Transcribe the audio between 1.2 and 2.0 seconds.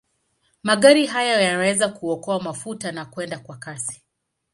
yanaweza